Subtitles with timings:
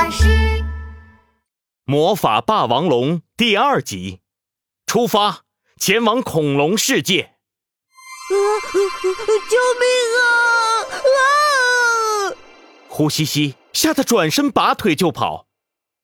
[0.00, 0.64] 巴士。
[1.84, 4.20] 魔法霸王龙第二集，
[4.86, 5.42] 出发，
[5.78, 7.34] 前往恐龙世界。
[8.30, 8.34] 啊！
[9.50, 9.84] 救命
[10.16, 10.24] 啊！
[11.04, 12.32] 啊！
[12.88, 15.48] 胡西西吓得转身拔腿就跑。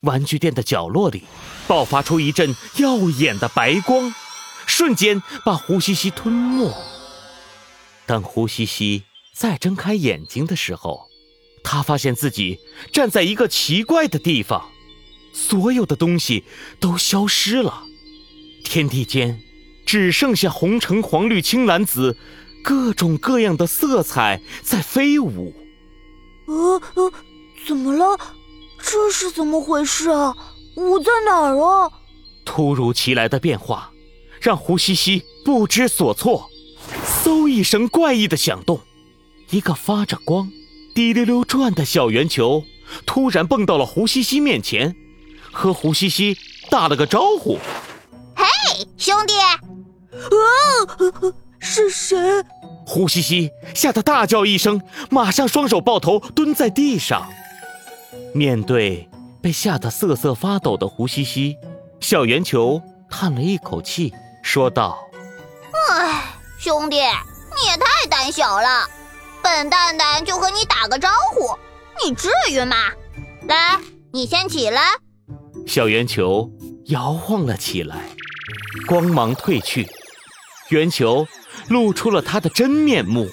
[0.01, 1.25] 玩具店的角落里
[1.67, 4.15] 爆发出一阵耀眼的白光，
[4.67, 6.71] 瞬间把胡西西吞没。
[8.05, 11.06] 当胡西西再睁开眼睛的时候，
[11.69, 12.61] 他发现自己
[12.93, 14.71] 站在一个奇怪的地方，
[15.33, 16.45] 所有的东西
[16.79, 17.83] 都消失了，
[18.63, 19.43] 天地间
[19.85, 22.17] 只剩下红橙黄绿青蓝紫
[22.63, 25.53] 各种各样的色彩在飞舞。
[26.47, 27.13] 呃呃，
[27.67, 28.17] 怎么了？
[28.79, 30.37] 这是怎么回事啊？
[30.77, 31.91] 我在哪儿啊？
[32.45, 33.91] 突如其来的变化
[34.41, 36.49] 让胡西西不知所措。
[37.25, 38.81] 嗖一声怪异的响动，
[39.51, 40.49] 一个发着光、
[40.97, 42.65] 滴溜溜转的小圆球
[43.05, 44.97] 突然蹦到了胡西西面前，
[45.53, 46.39] 和胡西西
[46.71, 47.59] 打了个招呼
[48.35, 48.47] ：“嘿，
[48.97, 49.35] 兄弟！”
[50.17, 52.17] 啊，是谁？
[52.87, 54.81] 胡西西吓得大叫一声，
[55.11, 57.29] 马上双手抱头蹲在地上。
[58.33, 59.07] 面对
[59.43, 61.59] 被吓得瑟瑟发抖的胡西西，
[62.01, 64.97] 小圆球叹了一口气，说道
[65.91, 66.23] ：“唉，
[66.59, 68.89] 兄弟，你也太胆小了。
[69.47, 71.57] 笨蛋蛋就和你打个招呼，
[72.05, 72.75] 你至于吗？
[73.47, 73.79] 来，
[74.13, 74.83] 你先起来。”
[75.69, 76.51] 小圆球
[76.87, 77.97] 摇晃了起来，
[78.89, 79.89] 光芒褪去，
[80.71, 81.29] 圆球
[81.69, 83.31] 露出了它的真面目，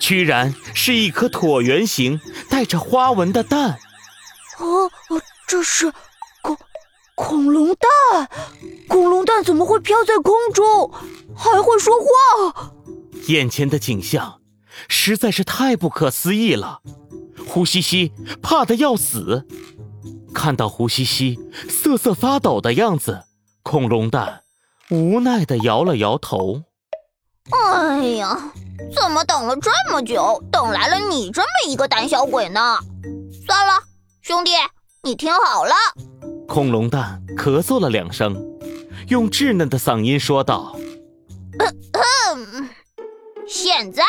[0.00, 3.78] 居然是一颗椭圆形、带着花纹的蛋。
[4.58, 4.90] 哦，
[5.46, 5.92] 这是
[6.42, 6.58] 恐
[7.14, 8.28] 恐龙蛋！
[8.88, 10.92] 恐龙蛋怎么会飘在空中，
[11.36, 12.72] 还会说话？
[13.28, 14.40] 眼前的景象
[14.88, 16.80] 实在是太不可思议了，
[17.46, 19.46] 胡西西怕得要死。
[20.34, 23.24] 看到胡西西瑟瑟发抖的样子，
[23.62, 24.42] 恐龙蛋
[24.90, 26.62] 无奈地摇了摇头。
[27.50, 28.52] 哎呀，
[28.94, 32.78] 怎么等了这么久，等来了你这么一个胆小鬼呢？
[33.46, 33.74] 算了。
[34.22, 34.52] 兄弟，
[35.02, 35.74] 你听好了。
[36.48, 38.34] 恐龙蛋咳嗽了两声，
[39.08, 40.74] 用稚嫩的嗓音说道
[43.46, 44.02] ：“现在，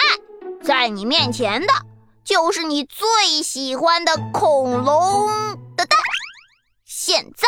[0.65, 1.67] 在你面前的，
[2.23, 5.29] 就是你最喜欢的恐龙
[5.77, 5.99] 的蛋。
[6.83, 7.47] 现在，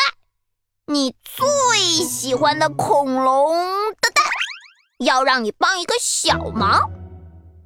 [0.86, 1.48] 你最
[2.06, 3.56] 喜欢的恐龙
[4.02, 4.24] 的蛋，
[5.00, 6.92] 要让你帮一个小忙，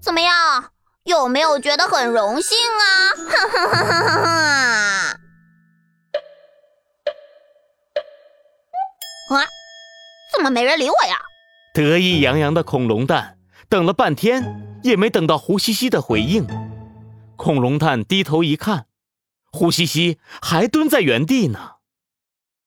[0.02, 0.72] 怎么样？
[1.04, 3.12] 有没有觉得很荣幸啊？
[3.30, 5.18] 哈哈哈哈哈！”
[9.36, 9.44] 啊！
[10.34, 11.20] 怎么没人理我呀？
[11.74, 13.38] 得意洋洋的恐龙蛋
[13.72, 16.46] 等了半天，也没等到胡西西的回应。
[17.38, 18.88] 恐龙蛋低头一看，
[19.50, 21.76] 胡西西还蹲在原地呢。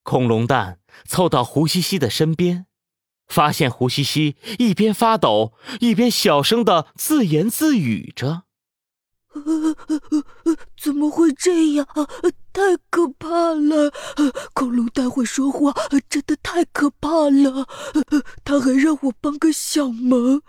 [0.01, 2.65] 恐龙蛋凑到胡西西的身边，
[3.27, 8.44] 发现胡西西一边发抖，一边小声的自言自语着。
[10.81, 11.87] 怎么会这样？
[12.53, 13.91] 太可怕了！
[14.53, 15.73] 恐龙蛋会说话，
[16.09, 17.67] 真的太可怕了。
[18.45, 20.41] 他还让我帮个小忙，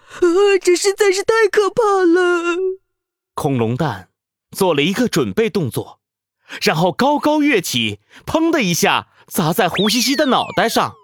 [0.63, 2.57] 这实在是太可怕了。
[3.35, 4.11] 恐龙蛋
[4.53, 6.01] 做了一个准备动作，
[6.63, 10.95] 然后高高跃起，砰的一下砸在胡西西的脑袋上。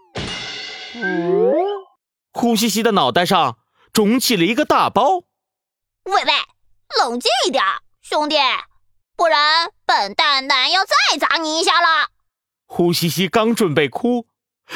[2.32, 3.58] 胡西西的脑袋上
[3.92, 5.24] 肿起了一个大包。
[6.04, 6.32] 喂喂！
[7.00, 7.64] 冷静一点，
[8.02, 8.36] 兄弟，
[9.16, 12.08] 不然本蛋蛋要再砸你一下了。
[12.66, 14.26] 胡西西刚准备哭，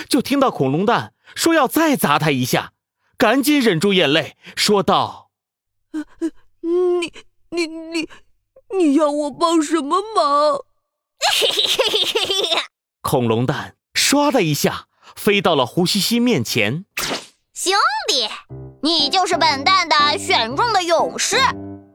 [0.08, 2.72] 就听到恐龙蛋说要再砸他一下，
[3.16, 5.30] 赶紧忍住眼泪说道
[6.60, 7.12] ：“你
[7.50, 8.08] 你你
[8.76, 10.64] 你要我帮什么忙？
[13.00, 16.84] ”恐龙蛋唰的一下飞到了胡西西面前。
[17.54, 17.72] 兄
[18.08, 18.28] 弟，
[18.82, 21.38] 你就是本蛋蛋选中的勇士。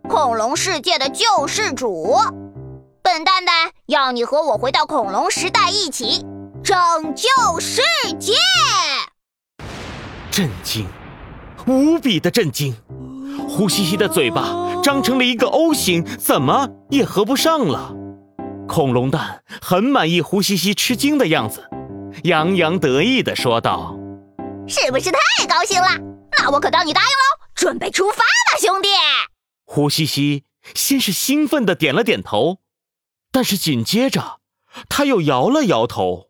[0.10, 2.18] 恐龙世界的救世主，
[3.02, 6.26] 笨蛋蛋要你和我回到恐龙时代，一起
[6.64, 6.76] 拯
[7.16, 7.30] 救
[7.60, 7.82] 世
[8.20, 8.34] 界。
[10.30, 10.88] 震惊，
[11.66, 12.76] 无比的震惊！
[13.48, 14.54] 胡西西的嘴巴
[14.84, 17.94] 张成了一个 O 型，怎么也合不上了。
[18.68, 21.64] 恐龙蛋很满意胡西西吃惊的样子，
[22.24, 23.96] 洋洋得意地说道
[24.68, 25.88] ：“是不是太高兴了？
[26.38, 28.90] 那我可当你答应喽，准备出发吧，兄弟。”
[29.74, 30.44] 胡西西
[30.76, 32.58] 先是兴奋的点了点头，
[33.32, 34.42] 但是紧接着
[34.90, 36.28] 他又摇了摇头。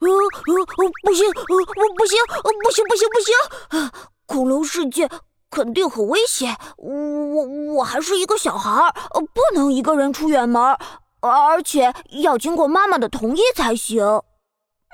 [0.00, 2.18] 呃呃呃，不行，呃，我不行，
[2.62, 3.80] 不行，不行，不行！
[3.80, 3.90] 啊，
[4.26, 5.08] 恐龙世界
[5.50, 8.94] 肯定很危险，我我还是一个小孩，
[9.32, 10.76] 不能一个人出远门。
[11.22, 14.04] 而且要经过妈妈的同意才行。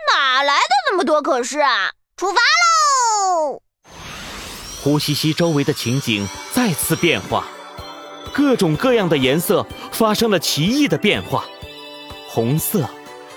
[0.06, 1.90] 哪来的那么多可是啊？
[2.16, 3.62] 出发喽！
[4.80, 7.48] 胡西西周围的情景再次变化，
[8.32, 11.44] 各种各样的颜色发生了奇异的变化。
[12.28, 12.88] 红色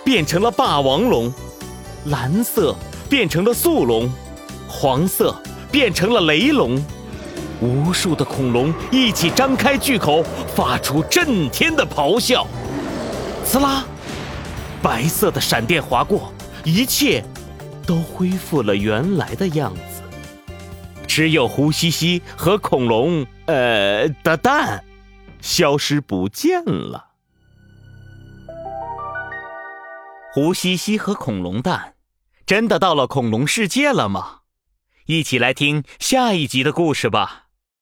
[0.03, 1.33] 变成了霸王龙，
[2.05, 2.75] 蓝色
[3.09, 4.09] 变成了速龙，
[4.67, 5.35] 黄色
[5.71, 6.81] 变成了雷龙。
[7.61, 10.23] 无数的恐龙一起张开巨口，
[10.53, 12.45] 发出震天的咆哮。
[13.45, 13.85] 呲啦！
[14.81, 16.33] 白色的闪电划过，
[16.65, 17.23] 一切
[17.87, 19.92] 都恢复了原来的样子。
[21.15, 24.83] 只有胡西西和恐龙，呃的蛋，
[25.41, 27.09] 消失不见了。
[30.33, 31.93] 胡西西和恐龙蛋，
[32.47, 34.39] 真的到了恐龙世界了吗？
[35.05, 37.42] 一起来听下一集的故事吧。